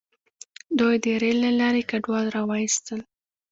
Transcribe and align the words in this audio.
دوی 0.79 0.95
د 1.03 1.05
ریل 1.21 1.37
له 1.45 1.51
لارې 1.59 1.83
کډوال 1.89 2.27
راوستل. 2.35 2.99